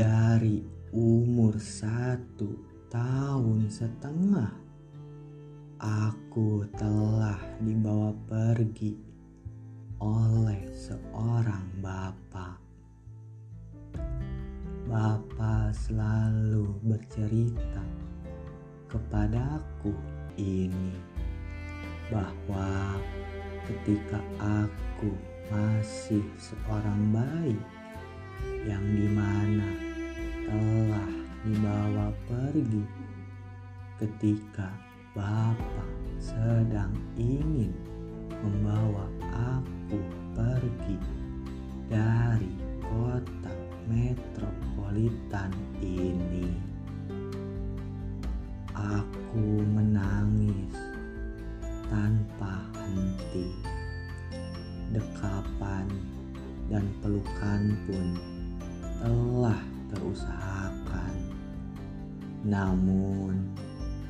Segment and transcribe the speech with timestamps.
[0.00, 0.64] Dari
[0.96, 2.56] umur satu
[2.88, 4.48] tahun setengah,
[5.76, 8.96] aku telah dibawa pergi
[10.00, 12.56] oleh seorang bapak.
[14.88, 17.84] Bapak selalu bercerita
[18.88, 19.92] kepadaku
[20.40, 20.96] ini
[22.08, 22.96] bahwa
[23.68, 25.12] ketika aku
[25.52, 27.60] masih seorang bayi
[28.64, 29.89] yang di mana
[30.50, 31.10] telah
[31.46, 32.82] dibawa pergi
[34.02, 34.66] ketika
[35.14, 37.70] Bapak sedang ingin
[38.42, 40.02] membawa aku
[40.34, 40.98] pergi
[41.86, 42.50] dari
[42.82, 43.54] kota
[43.86, 46.50] metropolitan ini.
[48.74, 50.74] Aku menangis
[51.86, 53.54] tanpa henti.
[54.90, 55.86] Dekapan
[56.66, 58.08] dan pelukan pun
[58.98, 61.14] telah terusahakan.
[62.46, 63.44] Namun,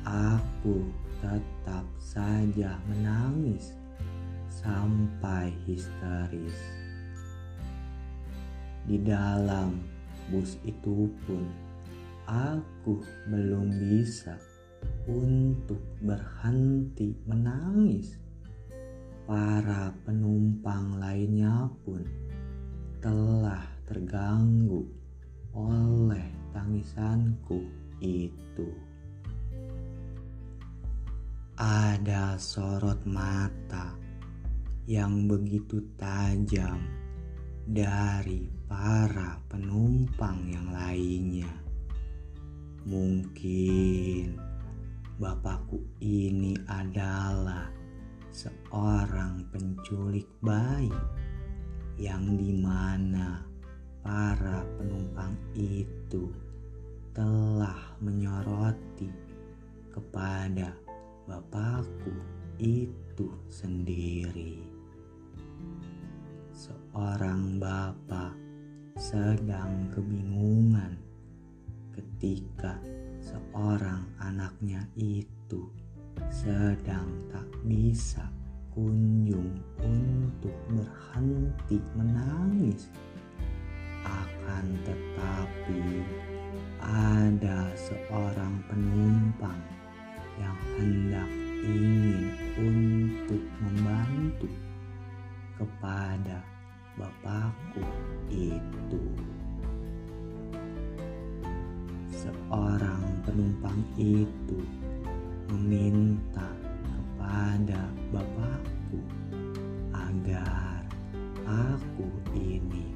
[0.07, 0.87] aku
[1.21, 3.75] tetap saja menangis
[4.47, 6.57] sampai histeris.
[8.85, 9.77] Di dalam
[10.33, 11.45] bus itu pun,
[12.25, 14.37] aku belum bisa
[15.05, 18.17] untuk berhenti menangis.
[19.29, 22.03] Para penumpang lainnya pun
[22.99, 25.00] telah terganggu
[25.55, 27.67] oleh tangisanku
[27.99, 28.69] itu.
[31.61, 33.93] Ada sorot mata
[34.89, 36.81] yang begitu tajam
[37.67, 41.53] dari para penumpang yang lainnya.
[42.81, 44.41] Mungkin
[45.21, 47.69] bapakku ini adalah
[48.33, 50.89] seorang penculik bayi
[52.01, 53.50] yang di mana
[54.01, 56.33] para penumpang itu
[57.13, 59.09] telah menyoroti
[59.93, 60.73] kepada
[61.29, 62.13] bapakku
[62.57, 64.61] itu sendiri.
[66.53, 68.33] Seorang bapak
[68.97, 70.97] sedang kebingungan
[71.93, 72.77] ketika
[73.21, 75.69] seorang anaknya itu
[76.29, 78.29] sedang tak bisa
[78.71, 82.87] kunjung untuk berhenti menangis
[84.51, 86.03] akan tetapi
[86.83, 89.63] ada seorang penumpang
[90.35, 91.29] yang hendak
[91.63, 94.51] ingin untuk membantu
[95.55, 96.43] kepada
[96.99, 97.79] bapakku
[98.27, 98.99] itu.
[102.11, 104.59] Seorang penumpang itu
[105.47, 106.51] meminta
[106.83, 108.99] kepada bapakku
[109.95, 110.83] agar
[111.47, 112.03] aku
[112.35, 112.91] ini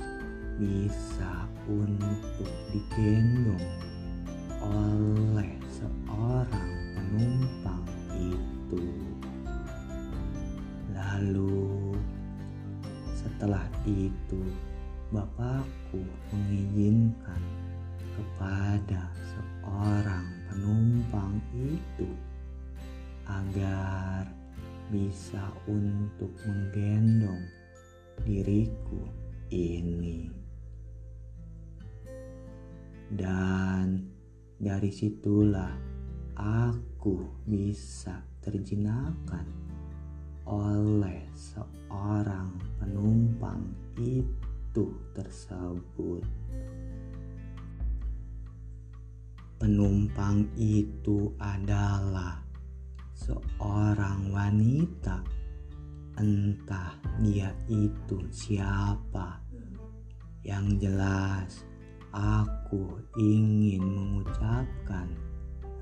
[0.55, 1.34] bisa
[1.69, 3.65] untuk digendong
[4.61, 7.85] oleh seorang penumpang
[8.17, 8.85] itu.
[10.93, 11.93] Lalu
[13.13, 14.41] setelah itu
[15.13, 16.01] bapakku
[16.33, 17.41] mengizinkan
[18.15, 22.09] kepada seorang penumpang itu
[23.25, 24.29] agar
[24.93, 27.41] bisa untuk menggendong
[28.21, 29.01] diriku
[29.49, 30.34] ini.
[33.15, 34.11] Dan
[34.59, 35.71] dari situlah
[36.35, 39.47] aku bisa terjinakkan
[40.45, 43.63] oleh seorang penumpang
[43.97, 46.21] itu tersebut.
[49.55, 52.43] Penumpang itu adalah
[53.15, 55.23] seorang wanita,
[56.19, 56.93] entah
[57.23, 59.39] dia itu siapa.
[60.45, 61.65] Yang jelas,
[62.15, 65.11] aku ingin mengucapkan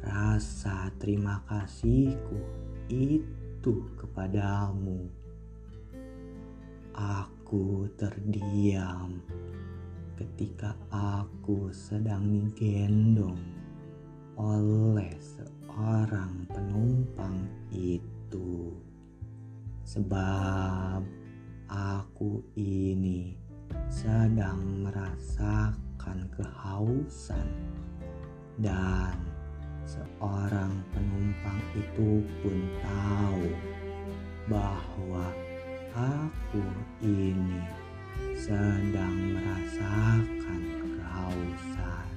[0.02, 2.42] rasa terima kasihku
[2.90, 5.14] itu kepadamu.
[6.98, 9.22] Aku terdiam
[10.18, 13.38] ketika aku sedang digendong
[14.34, 18.74] oleh seorang penumpang itu,
[19.86, 21.06] sebab
[21.70, 23.38] aku ini
[23.90, 25.83] sedang merasakan
[26.36, 27.48] kehausan
[28.60, 29.16] dan
[29.88, 33.48] seorang penumpang itu pun tahu
[34.52, 35.32] bahwa
[35.96, 36.66] aku
[37.00, 37.64] ini
[38.36, 42.10] sedang merasakan kehausan.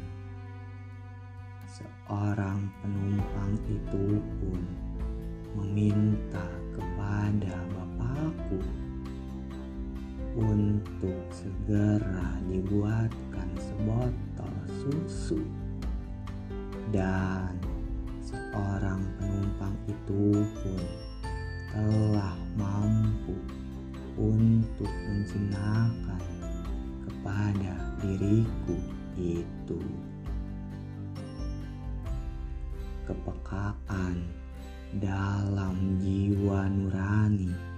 [1.70, 4.62] Seorang penumpang itu pun
[5.54, 8.85] meminta kepada bapakku
[10.36, 14.54] untuk segera dibuatkan sebotol
[14.84, 15.40] susu.
[16.92, 17.56] Dan
[18.20, 20.84] seorang penumpang itu pun
[21.72, 23.34] telah mampu
[24.16, 26.24] untuk menjinakkan
[27.04, 28.76] kepada diriku
[29.16, 29.80] itu
[33.04, 34.24] kepekaan
[34.98, 37.75] dalam jiwa nurani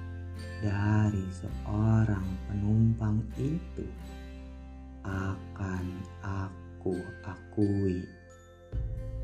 [0.58, 3.86] dari seorang penumpang itu
[5.06, 5.86] akan
[6.20, 8.02] aku akui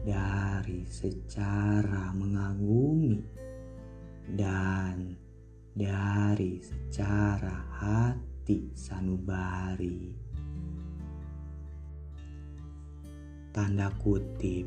[0.04, 3.20] dari secara mengagumi
[4.36, 5.16] dan
[5.74, 10.14] dari secara hati sanubari.
[13.54, 14.66] Tanda kutip,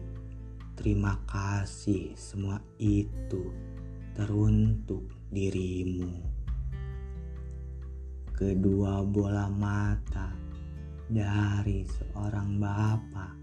[0.80, 3.52] terima kasih semua itu
[4.16, 6.37] teruntuk dirimu
[8.38, 10.30] kedua bola mata
[11.10, 13.34] dari seorang bapak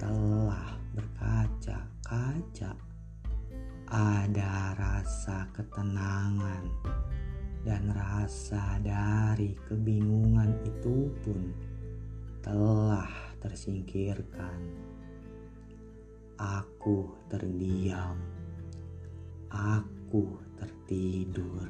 [0.00, 2.72] telah berkaca-kaca.
[3.92, 6.64] Ada rasa ketenangan
[7.60, 11.52] dan rasa dari kebingungan itu pun
[12.40, 14.64] telah tersingkirkan.
[16.40, 18.16] Aku terdiam,
[19.52, 21.68] aku tertidur,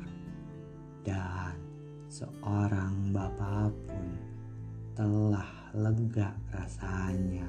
[1.03, 1.72] dan
[2.13, 4.07] seorang bapak pun
[4.93, 7.49] telah lega rasanya.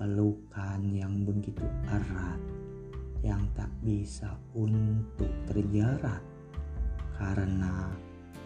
[0.00, 1.60] Pelukan yang begitu
[1.92, 2.40] erat
[3.20, 6.24] yang tak bisa untuk terjerat
[7.20, 7.92] karena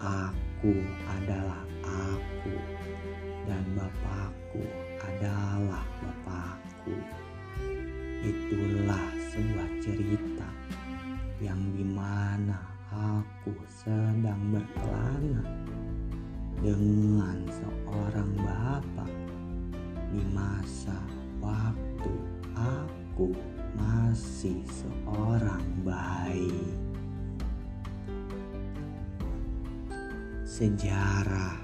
[0.03, 0.75] aku
[1.07, 2.57] adalah aku
[3.47, 4.67] dan bapakku
[4.99, 6.97] adalah bapakku.
[8.27, 10.51] Itulah sebuah cerita
[11.39, 15.45] yang di mana aku sedang berkelana
[16.61, 19.13] dengan seorang bapak
[20.13, 21.01] di masa
[21.41, 22.13] waktu
[22.53, 23.33] aku
[23.75, 26.53] masih seorang bayi.
[30.45, 31.57] Sejarah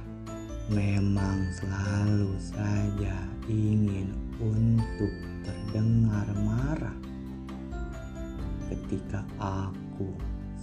[0.72, 5.12] memang selalu saja ingin untuk
[5.44, 6.96] terdengar marah
[8.72, 10.12] ketika aku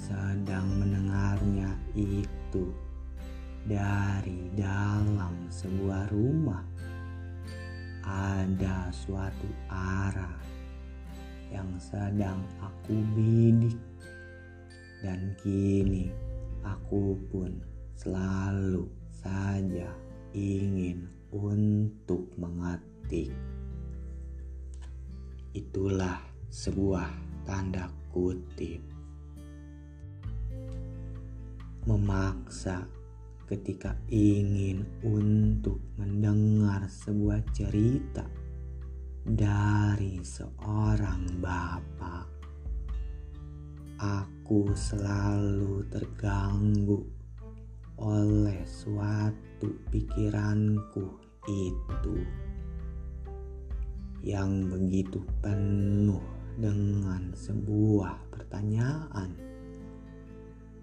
[0.05, 2.69] sedang mendengarnya itu
[3.65, 6.61] dari dalam sebuah rumah.
[8.05, 10.37] Ada suatu arah
[11.49, 13.81] yang sedang aku bidik
[15.01, 16.13] dan kini
[16.61, 17.57] aku pun
[17.97, 19.89] selalu saja
[20.37, 23.33] ingin untuk mengetik.
[25.57, 26.21] Itulah
[26.53, 27.09] sebuah
[27.49, 28.94] tanda kutip
[31.85, 32.89] memaksa
[33.45, 38.25] ketika ingin untuk mendengar sebuah cerita
[39.21, 42.25] dari seorang bapak.
[44.01, 47.05] Aku selalu terganggu
[48.01, 51.05] oleh suatu pikiranku
[51.45, 52.17] itu
[54.25, 56.21] yang begitu penuh
[56.57, 59.44] dengan sebuah pertanyaan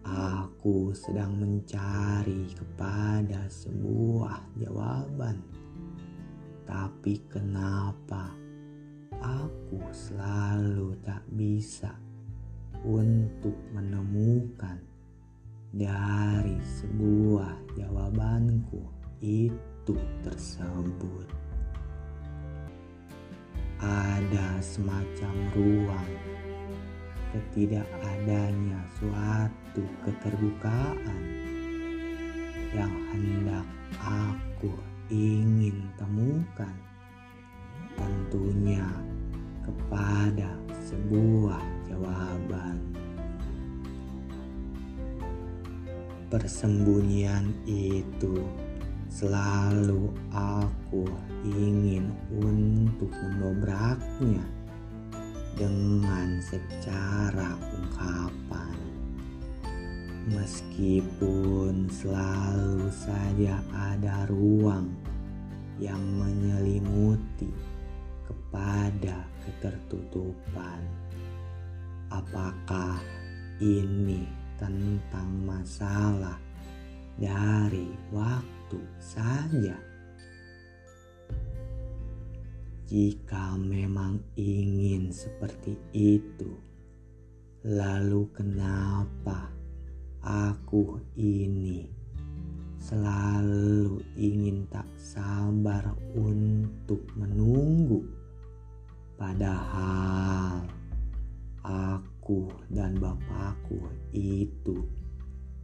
[0.03, 5.39] Aku sedang mencari kepada sebuah jawaban,
[6.67, 8.35] tapi kenapa
[9.23, 11.95] aku selalu tak bisa
[12.83, 14.83] untuk menemukan
[15.71, 18.83] dari sebuah jawabanku
[19.23, 19.95] itu
[20.27, 21.31] tersebut?
[23.79, 26.11] Ada semacam ruang
[27.33, 31.23] ketidakadanya suatu keterbukaan
[32.77, 33.65] yang hendak
[34.05, 34.69] aku
[35.09, 36.77] ingin temukan
[37.97, 38.85] tentunya
[39.65, 40.53] kepada
[40.85, 42.77] sebuah jawaban.
[46.29, 48.45] Persembunyian itu
[49.13, 51.05] selalu aku
[51.45, 54.62] ingin untuk mendobraknya
[55.57, 58.77] dengan secara ungkapan.
[60.31, 64.89] Meskipun selalu saja ada ruang
[65.83, 67.51] yang menyelimuti
[68.23, 70.81] kepada ketertutupan.
[72.13, 73.03] Apakah
[73.59, 74.29] ini
[74.61, 76.39] tentang masalah
[77.19, 79.92] dari waktu saja?
[82.93, 86.61] Jika memang ingin seperti itu,
[87.65, 89.49] lalu kenapa
[90.21, 91.89] aku ini
[92.77, 98.05] selalu ingin tak sabar untuk menunggu.
[99.17, 100.69] Padahal
[101.65, 104.85] aku dan bapakku itu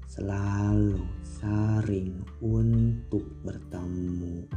[0.09, 4.49] selalu sering untuk bertemu.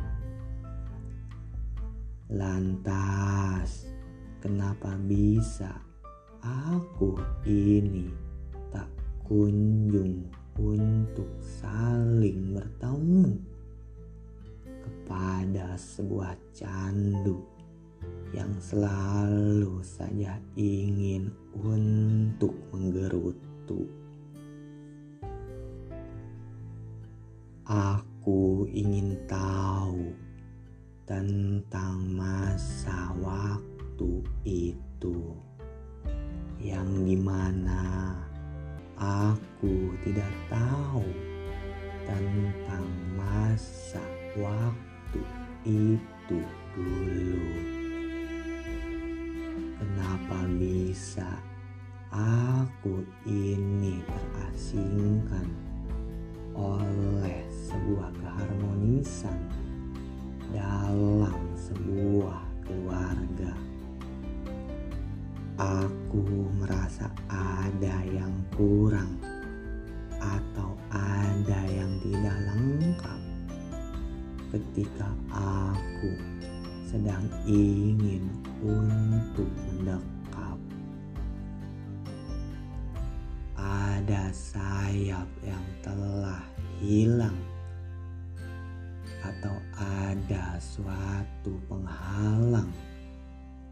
[2.32, 3.92] Lantas,
[4.40, 5.84] kenapa bisa
[6.40, 8.08] aku ini
[8.72, 8.88] tak
[9.28, 13.36] kunjung untuk saling bertemu
[14.64, 17.44] kepada sebuah candu
[18.32, 23.92] yang selalu saja ingin untuk menggerutu.
[27.68, 30.21] Aku ingin tahu
[31.10, 35.34] tentang masa waktu itu
[36.62, 38.14] yang di mana
[39.02, 41.06] aku tidak tahu
[42.06, 42.86] tentang
[43.18, 44.02] masa
[44.38, 45.22] waktu
[45.66, 46.40] itu
[46.78, 47.50] dulu.
[49.82, 51.30] Kenapa bisa
[52.14, 53.61] aku ini
[74.82, 76.10] ketika aku
[76.90, 78.26] sedang ingin
[78.66, 80.58] untuk mendekap.
[83.54, 86.42] Ada sayap yang telah
[86.82, 87.38] hilang
[89.22, 92.74] atau ada suatu penghalang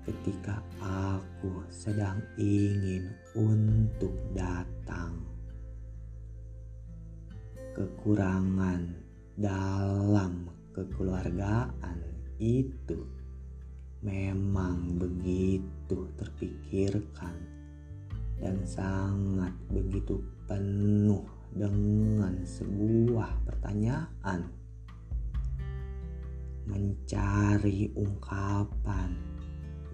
[0.06, 5.26] ketika aku sedang ingin untuk datang.
[7.74, 9.89] Kekurangan dalam
[10.74, 12.00] kekeluargaan
[12.40, 13.00] itu
[14.00, 17.36] memang begitu terpikirkan
[18.40, 24.48] dan sangat begitu penuh dengan sebuah pertanyaan.
[26.70, 29.12] Mencari ungkapan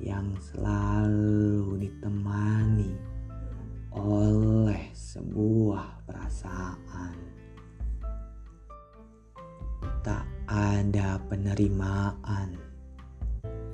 [0.03, 2.91] yang selalu ditemani
[3.95, 7.24] oleh sebuah perasaan
[10.55, 12.55] ada penerimaan,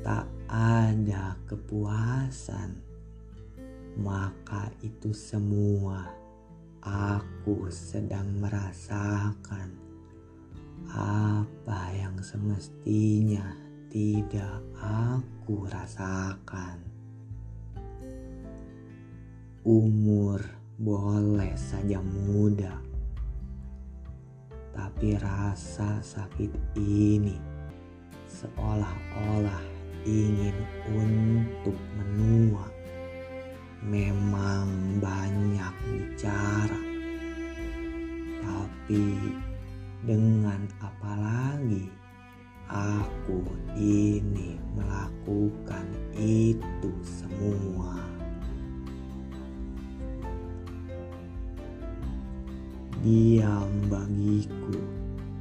[0.01, 2.73] tak ada kepuasan,
[4.01, 6.09] maka itu semua
[6.81, 9.77] aku sedang merasakan.
[10.89, 13.53] Apa yang semestinya
[13.93, 16.81] tidak aku rasakan.
[19.61, 20.41] Umur
[20.81, 22.90] boleh saja muda
[24.71, 27.35] tapi rasa sakit ini
[28.27, 29.63] seolah-olah
[30.07, 30.55] ingin
[30.89, 32.67] untuk menua.
[33.81, 36.81] Memang banyak bicara,
[38.45, 39.17] tapi
[40.05, 41.89] dengan apa lagi
[42.69, 43.41] aku
[43.73, 48.10] ini melakukan itu semua.
[53.01, 54.77] Diam bagiku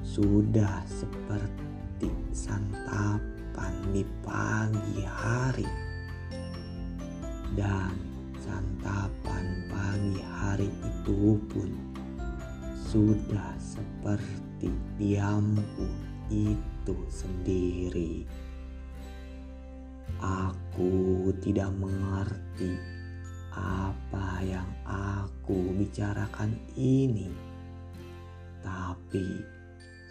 [0.00, 5.68] sudah seperti santapan di pagi hari.
[7.52, 7.92] Dan
[8.40, 11.68] santapan pagi hari itu pun
[12.80, 15.84] sudah seperti diamku
[16.32, 18.24] itu sendiri.
[20.16, 22.72] Aku tidak mengerti
[23.52, 27.49] apa yang aku bicarakan ini
[28.60, 29.40] tapi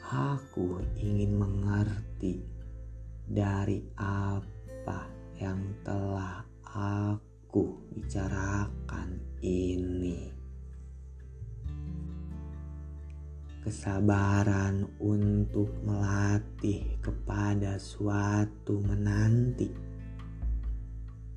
[0.09, 2.41] aku ingin mengerti
[3.29, 5.05] dari apa
[5.37, 6.41] yang telah
[6.73, 10.33] aku bicarakan ini.
[13.59, 19.69] Kesabaran untuk melatih kepada suatu menanti,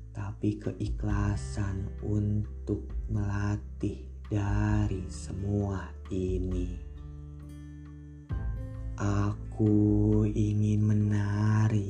[0.09, 4.01] tapi keikhlasan untuk melatih
[4.31, 6.92] dari semua ini.
[8.93, 11.89] Aku ingin menari,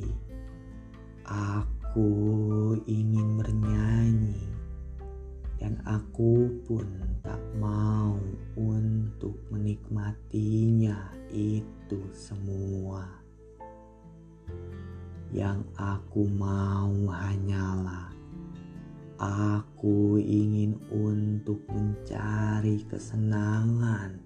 [1.28, 2.10] aku
[2.88, 4.48] ingin bernyanyi,
[5.60, 6.88] dan aku pun
[7.20, 8.16] tak mau
[8.56, 13.04] untuk menikmatinya itu semua.
[15.28, 18.14] Yang aku mau hanyalah
[19.24, 24.23] aku ingin untuk mencari kesenangan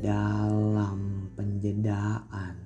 [0.00, 2.56] dalam penjedaan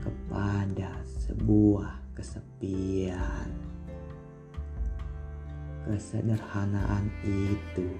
[0.00, 3.50] kepada sebuah kesepian.
[5.82, 7.90] Kesederhanaan itu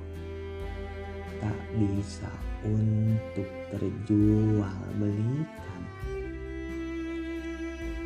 [1.42, 2.30] tak bisa
[2.62, 5.82] untuk terjual belikan,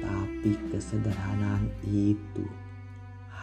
[0.00, 2.48] tapi kesederhanaan itu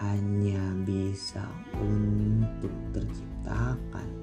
[0.02, 1.46] hanya bisa
[1.78, 4.23] untuk terciptakan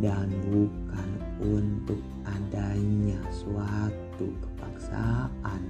[0.00, 1.10] dan bukan
[1.44, 5.62] untuk adanya suatu kepaksaan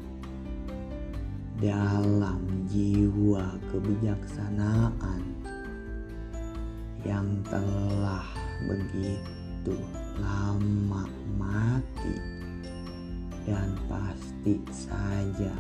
[1.59, 5.23] dalam jiwa kebijaksanaan
[7.03, 8.25] yang telah
[8.65, 9.75] begitu
[10.23, 12.17] lama mati
[13.45, 15.53] dan pasti saja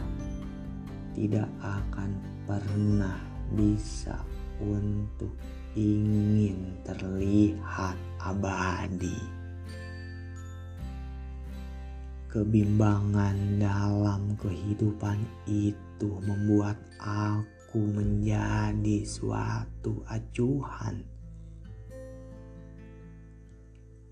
[1.19, 2.15] tidak akan
[2.47, 3.19] pernah
[3.50, 4.15] bisa
[4.62, 5.35] untuk
[5.75, 9.41] ingin terlihat abadi
[12.31, 15.19] kebimbangan dalam kehidupan
[15.50, 21.03] itu membuat aku menjadi suatu acuhan.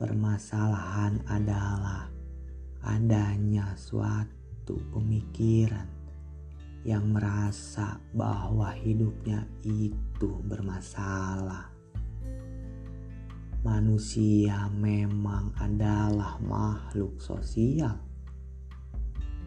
[0.02, 2.10] Permasalahan adalah
[2.82, 5.86] adanya suatu pemikiran
[6.82, 11.77] yang merasa bahwa hidupnya itu bermasalah.
[13.58, 17.98] Manusia memang adalah makhluk sosial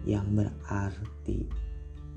[0.04, 1.48] yang berarti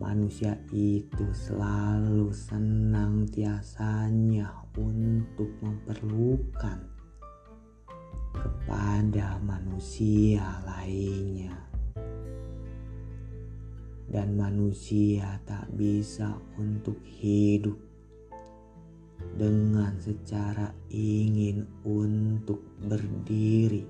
[0.02, 6.82] manusia itu selalu senang tiasanya untuk memerlukan
[8.34, 11.54] kepada manusia lainnya.
[14.10, 17.83] Dan manusia tak bisa untuk hidup
[19.34, 23.82] dengan secara ingin untuk berdiri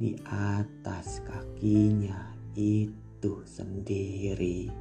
[0.00, 4.72] di atas kakinya itu sendiri.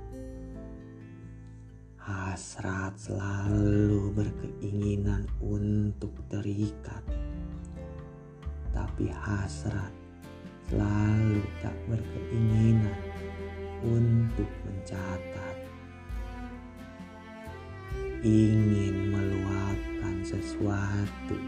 [2.00, 7.04] Hasrat selalu berkeinginan untuk terikat,
[8.72, 9.92] tapi hasrat
[10.72, 12.96] selalu tak berkeinginan
[13.84, 15.49] untuk mencatat.
[18.20, 21.40] Ingin meluapkan sesuatu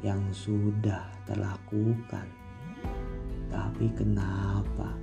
[0.00, 2.24] yang sudah terlakukan,
[3.52, 4.96] tapi kenapa?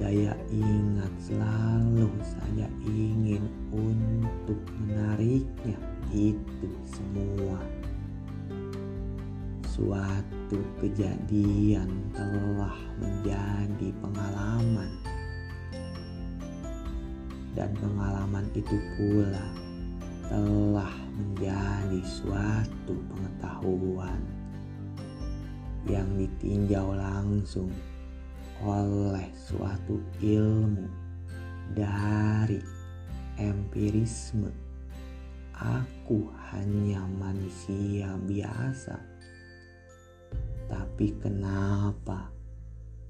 [0.00, 5.76] Daya ingat selalu saja ingin untuk menariknya
[6.08, 7.60] itu semua.
[9.68, 14.88] Suatu kejadian telah menjadi pengalaman.
[17.52, 19.67] Dan pengalaman itu pula
[20.28, 24.20] telah menjadi suatu pengetahuan
[25.88, 27.72] yang ditinjau langsung
[28.60, 30.84] oleh suatu ilmu
[31.72, 32.60] dari
[33.40, 34.52] empirisme.
[35.58, 38.94] Aku hanya manusia biasa,
[40.70, 42.30] tapi kenapa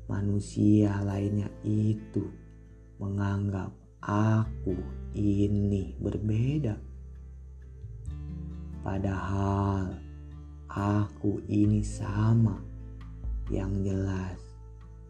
[0.08, 2.24] manusia lainnya itu
[2.96, 3.68] menganggap
[4.00, 4.72] aku
[5.12, 6.87] ini berbeda?
[8.80, 9.98] Padahal
[10.70, 12.58] aku ini sama,
[13.50, 14.38] yang jelas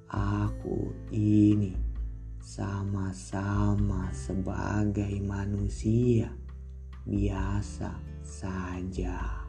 [0.08, 1.76] aku ini
[2.40, 6.32] sama-sama sebagai manusia
[7.04, 7.92] biasa
[8.24, 9.44] saja.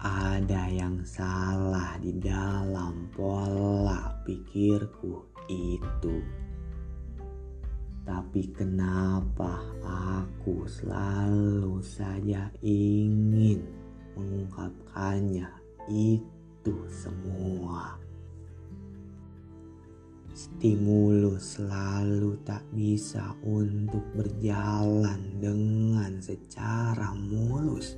[0.00, 6.16] Ada yang salah di dalam pola pikirku itu.
[8.10, 13.62] Tapi kenapa aku selalu saja ingin
[14.18, 15.46] mengungkapkannya
[15.86, 16.74] itu?
[16.90, 17.96] semua.
[20.36, 27.96] Stimulus selalu tak bisa untuk berjalan dengan secara mulus.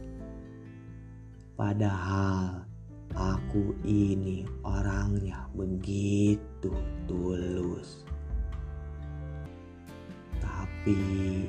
[1.59, 2.63] Padahal
[3.19, 6.71] aku ini orangnya begitu
[7.11, 8.12] tulus.
[10.83, 11.47] Tapi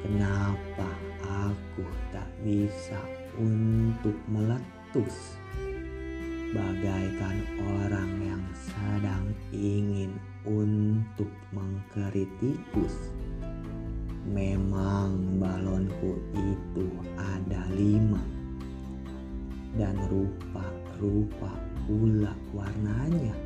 [0.00, 0.88] kenapa
[1.20, 1.84] aku
[2.16, 2.96] tak bisa
[3.36, 5.36] untuk meletus?
[6.56, 7.44] bagaikan
[7.76, 10.16] orang yang sedang ingin
[10.48, 13.12] untuk mengkritikus.
[14.24, 16.88] Memang balonku itu
[17.20, 18.24] ada lima
[19.76, 21.52] dan rupa-rupa
[21.84, 23.36] pula warnanya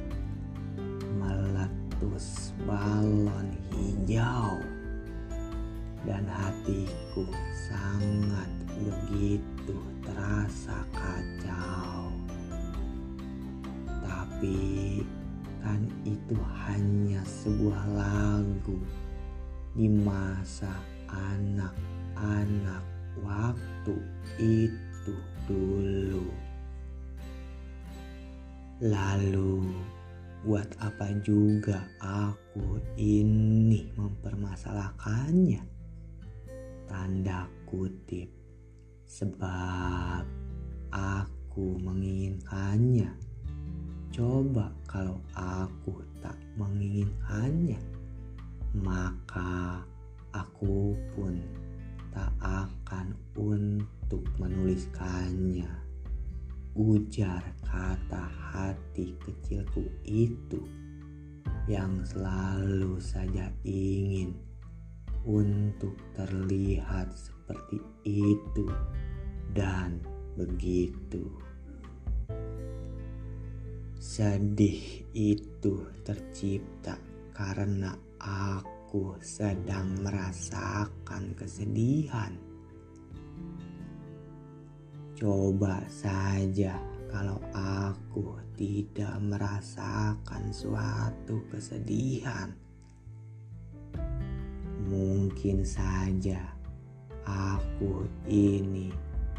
[1.19, 4.74] meletus balon hijau
[6.05, 7.25] dan hatiku
[7.69, 12.13] sangat begitu terasa kacau
[14.05, 15.01] Tapi
[15.65, 16.37] kan itu
[16.69, 18.77] hanya sebuah lagu
[19.73, 20.71] di masa
[21.09, 22.85] anak-anak
[23.25, 23.97] waktu
[24.37, 25.15] itu
[25.49, 26.29] dulu.
[28.85, 29.65] Lalu
[30.45, 35.74] buat apa juga aku ini mempermasalahkannya?
[36.87, 38.29] Tanda kutip.
[39.05, 40.25] Sebab
[40.95, 43.11] aku menginginkannya.
[44.15, 47.83] Coba kalau aku tak menginginkannya,
[48.79, 49.83] maka
[50.31, 51.43] aku pun
[52.15, 55.67] tak akan untuk menuliskannya.
[56.75, 60.63] Ujar kata hati kecilku itu
[61.71, 64.35] yang selalu saja ingin
[65.25, 68.69] untuk terlihat seperti itu
[69.57, 70.01] dan
[70.37, 71.25] begitu.
[73.97, 77.01] Sedih itu tercipta
[77.33, 82.37] karena aku sedang merasakan kesedihan.
[85.17, 86.77] Coba saja
[87.09, 92.64] kalau aku tidak merasakan suatu kesedihan.
[94.85, 96.45] Mungkin saja
[97.25, 98.93] aku ini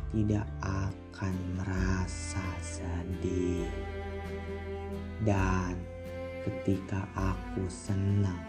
[0.10, 3.70] tidak akan merasa sedih.
[5.22, 5.78] Dan
[6.46, 8.42] ketika aku senang,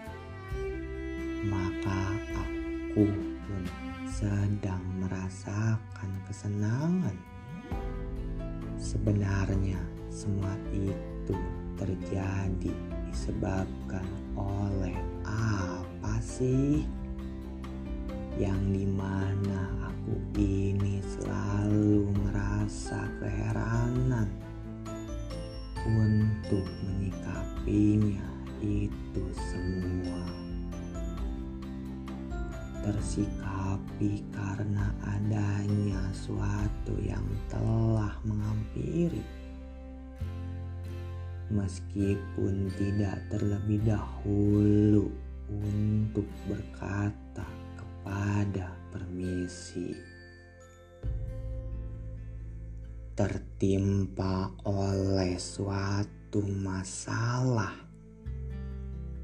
[1.47, 3.09] maka aku
[3.45, 3.63] pun
[4.09, 7.17] sedang merasakan kesenangan.
[8.81, 11.37] Sebenarnya semua itu
[11.77, 12.73] terjadi
[13.13, 14.05] disebabkan
[14.37, 14.97] oleh
[15.29, 15.86] apa
[16.23, 16.85] sih?
[18.37, 24.29] Yang di mana aku ini selalu merasa keheranan
[25.87, 28.29] untuk menyikapinya
[28.61, 30.23] itu semua
[32.87, 39.23] tersikapi karena adanya suatu yang telah menghampiri
[41.51, 45.11] meskipun tidak terlebih dahulu
[45.51, 47.47] untuk berkata
[47.79, 49.95] kepada permisi
[53.17, 57.73] tertimpa oleh suatu masalah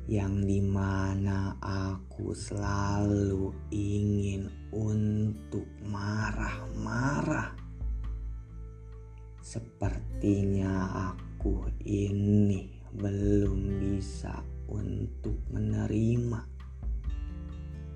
[0.08, 7.52] yang di mana aku selalu ingin untuk marah-marah.
[9.44, 16.40] Sepertinya aku ini belum bisa untuk menerima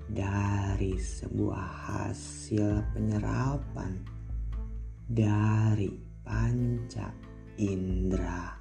[0.07, 3.97] dari sebuah hasil penyerapan
[5.09, 7.11] dari panca
[7.57, 8.55] indera.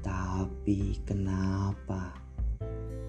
[0.00, 2.16] Tapi kenapa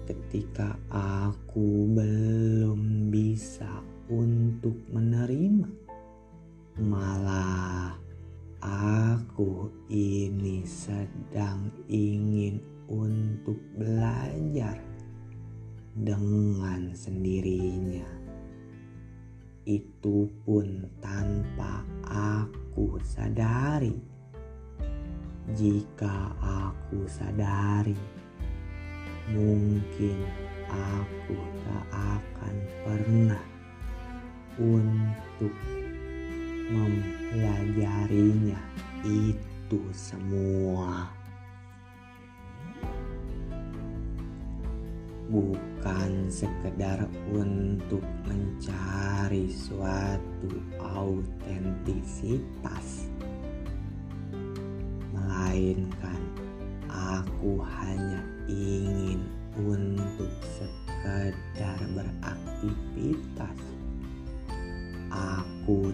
[0.06, 5.68] ketika aku belum bisa untuk menerima,
[6.78, 8.05] malah
[8.66, 12.58] aku ini sedang ingin
[12.90, 14.74] untuk belajar
[15.94, 18.26] dengan sendirinya
[19.66, 23.98] itu pun tanpa aku sadari.
[25.54, 27.98] Jika aku sadari,
[29.34, 30.22] mungkin
[30.70, 33.44] aku tak akan pernah
[34.58, 35.54] untuk
[36.70, 38.62] mempelajarinya
[39.04, 41.12] itu semua.
[45.26, 47.02] bukan sekedar
[47.34, 53.10] untuk mencari suatu autentisitas,
[55.10, 56.22] melainkan
[56.86, 59.26] aku hanya ingin
[59.58, 63.58] untuk sekedar beraktivitas.
[65.10, 65.90] Aku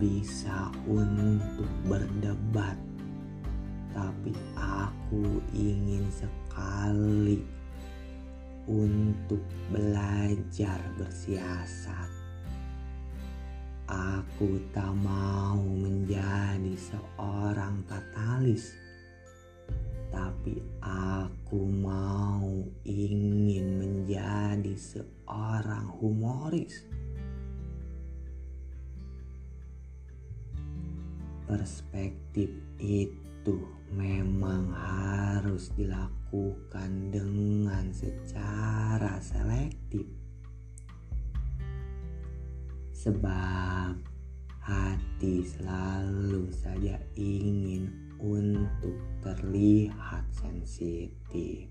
[0.00, 2.80] bisa untuk berdebat,
[3.92, 7.44] tapi aku ingin sekali
[8.64, 12.08] untuk belajar bersiasat.
[13.92, 18.72] Aku tak mau menjadi seorang katalis,
[20.08, 26.88] tapi aku mau ingin menjadi seorang humoris.
[31.50, 32.46] Perspektif
[32.78, 33.58] itu
[33.90, 40.06] memang harus dilakukan dengan secara selektif,
[42.94, 43.98] sebab
[44.62, 51.66] hati selalu saja ingin untuk terlihat sensitif.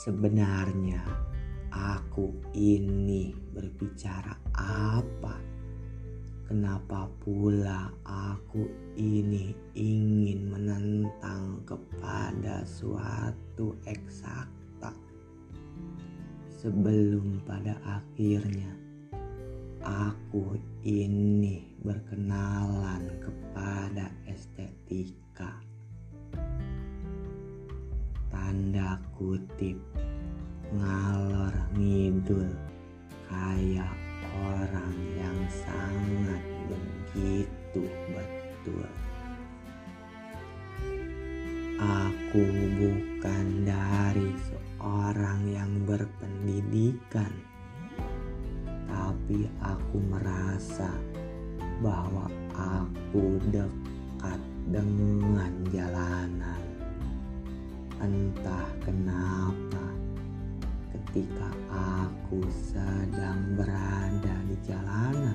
[0.00, 1.04] Sebenarnya
[1.68, 5.49] aku ini berbicara apa?
[6.50, 8.66] Kenapa pula aku
[8.98, 14.90] ini ingin menentang kepada suatu eksakta
[16.50, 18.74] sebelum pada akhirnya
[19.86, 25.54] aku ini berkenalan kepada estetika.
[28.26, 29.78] Tanda kutip
[30.74, 32.50] ngalor ngidul
[33.30, 37.82] kayak orang yang sangat begitu
[38.14, 38.86] betul.
[41.80, 42.44] Aku
[42.76, 47.32] bukan dari seorang yang berpendidikan,
[48.84, 50.92] tapi aku merasa
[51.80, 56.62] bahwa aku dekat dengan jalanan.
[58.00, 59.79] Entah kenapa,
[61.10, 62.38] ketika aku
[62.70, 65.34] sedang berada di jalanan,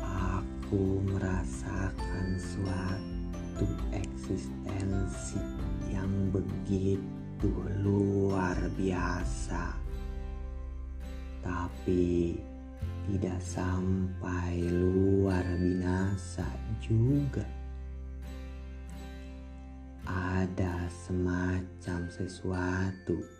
[0.00, 5.36] aku merasakan suatu eksistensi
[5.92, 7.52] yang begitu
[7.84, 9.76] luar biasa,
[11.44, 12.40] tapi
[13.12, 16.48] tidak sampai luar binasa
[16.80, 17.44] juga.
[20.08, 23.33] Ada semacam sesuatu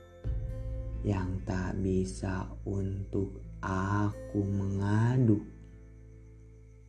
[1.04, 5.36] yang tak bisa untuk aku mengadu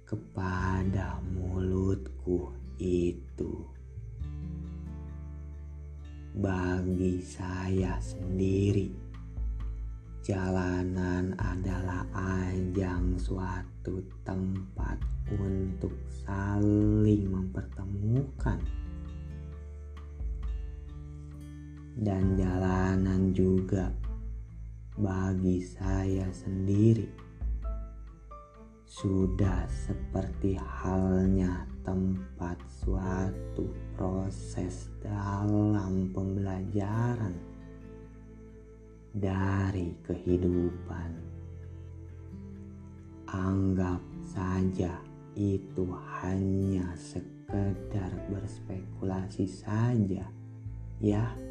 [0.07, 3.67] kepada mulutku itu.
[6.35, 8.91] Bagi saya sendiri,
[10.23, 12.07] jalanan adalah
[12.47, 14.95] ajang suatu tempat
[15.35, 18.84] untuk saling mempertemukan.
[21.95, 23.87] Dan jalanan juga
[24.99, 27.07] bagi saya sendiri
[28.83, 37.35] sudah seperti halnya tempat suatu proses dalam pembelajaran
[39.11, 41.11] dari kehidupan.
[43.31, 44.95] Anggap saja
[45.35, 45.83] itu
[46.23, 50.23] hanya sekedar berspekulasi saja,
[51.03, 51.44] ya.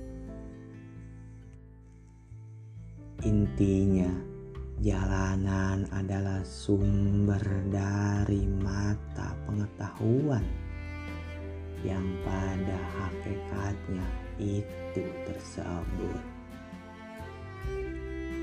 [3.25, 4.13] Intinya,
[4.85, 7.41] jalanan adalah sumber
[7.73, 10.45] dari mata pengetahuan
[11.81, 14.05] yang pada hakikatnya
[14.37, 16.21] itu tersebut.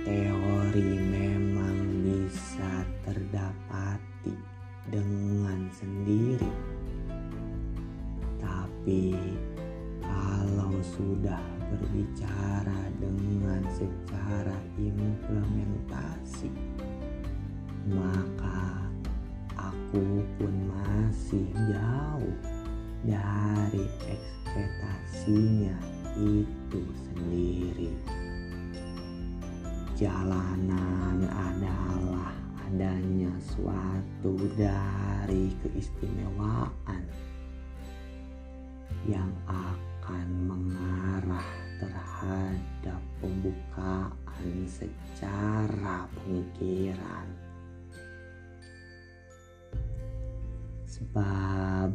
[0.02, 4.34] Teori memang bisa terdapati
[4.90, 6.54] dengan sendiri,
[8.42, 9.30] tapi
[11.02, 11.42] sudah
[11.74, 16.54] berbicara dengan secara implementasi,
[17.90, 18.86] maka
[19.58, 22.38] aku pun masih jauh
[23.02, 25.74] dari ekspektasinya
[26.22, 27.90] itu sendiri.
[29.98, 32.30] Jalanan adalah
[32.70, 37.02] adanya suatu dari keistimewaan
[39.10, 39.34] yang
[40.02, 47.30] akan mengarah terhadap pembukaan secara pemikiran.
[50.90, 51.94] Sebab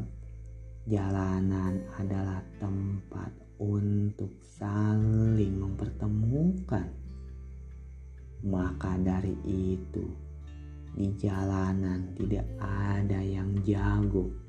[0.87, 6.87] jalanan adalah tempat untuk saling mempertemukan.
[8.47, 10.07] Maka dari itu,
[10.95, 14.46] di jalanan tidak ada yang jago,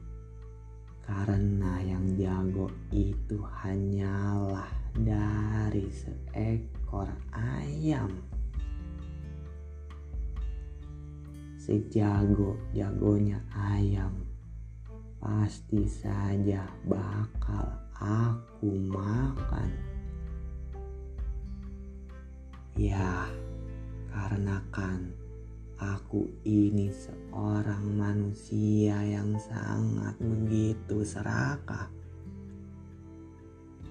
[1.07, 8.11] karena yang jago itu hanyalah dari seekor ayam.
[11.63, 14.11] Sejago-jagonya ayam,
[15.23, 19.71] pasti saja bakal aku makan.
[22.75, 23.31] Ya,
[24.11, 25.26] karena kan
[25.77, 31.89] aku ini seorang manusia yang sangat begitu serakah.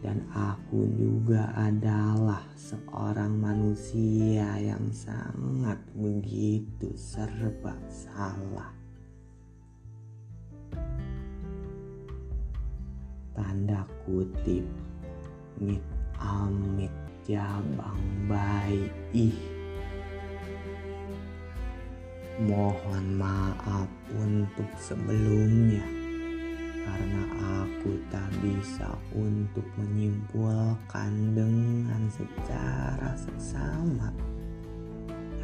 [0.03, 8.71] Dan aku juga adalah seorang manusia yang sangat begitu serba salah.
[13.35, 14.67] Tanda kutip,
[15.59, 15.83] mit
[16.21, 16.93] amit
[17.27, 17.99] jabang
[18.31, 19.56] bayi ih
[22.37, 25.81] Mohon maaf untuk sebelumnya
[26.85, 27.25] karena
[27.65, 34.13] aku tak bisa untuk menyimpulkan dengan secara seksama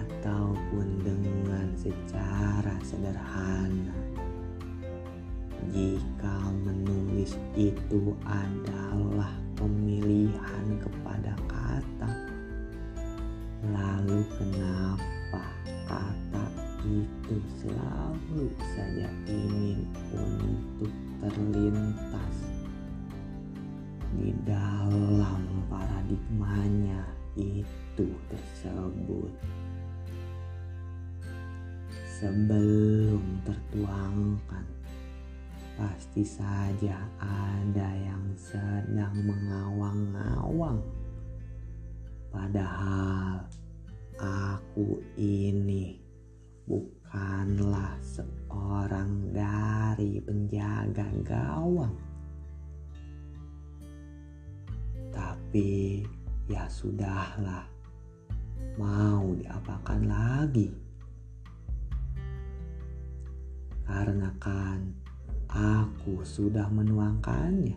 [0.04, 3.96] ataupun dengan secara sederhana.
[5.72, 12.12] Jika menulis itu adalah pemilihan kepada kata,
[13.72, 15.40] lalu kenapa
[15.88, 16.21] kata
[16.82, 20.90] itu selalu saja ingin untuk
[21.22, 22.36] terlintas
[24.18, 27.06] di dalam paradigmanya
[27.38, 29.30] itu tersebut.
[32.18, 34.66] Sebelum tertuangkan
[35.78, 40.82] pasti saja ada yang sedang mengawang-awang.
[42.30, 43.42] Padahal
[44.18, 46.01] aku ini
[46.66, 51.94] bukanlah seorang dari penjaga gawang.
[55.12, 56.00] Tapi
[56.48, 57.66] ya sudahlah,
[58.78, 60.70] mau diapakan lagi?
[63.82, 64.80] Karena kan
[65.52, 67.76] aku sudah menuangkannya.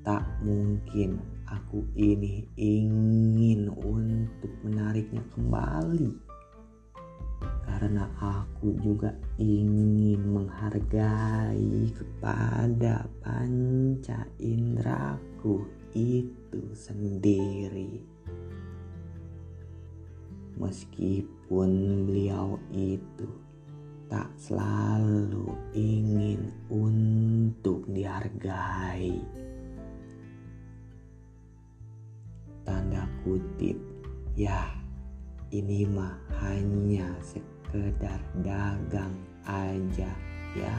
[0.00, 6.29] Tak mungkin aku ini ingin untuk menariknya kembali
[7.80, 9.08] karena aku juga
[9.40, 15.64] ingin menghargai kepada panca indraku
[15.96, 18.04] itu sendiri.
[20.60, 23.32] Meskipun beliau itu
[24.12, 29.16] tak selalu ingin untuk dihargai.
[32.60, 33.80] Tanda kutip,
[34.36, 34.68] ya
[35.48, 39.14] ini mah hanya sekedar sekedar dagang
[39.46, 40.10] aja
[40.58, 40.76] ya.